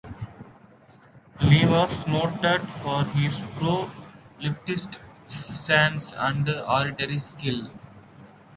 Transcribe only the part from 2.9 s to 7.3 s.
his pro-leftist stance and oratory